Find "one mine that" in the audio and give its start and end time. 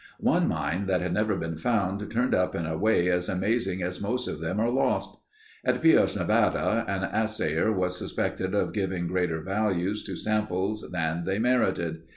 0.19-1.01